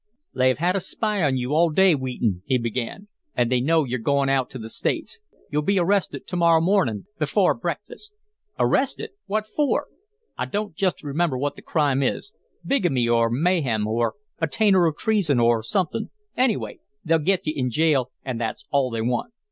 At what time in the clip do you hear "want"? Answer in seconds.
19.03-19.31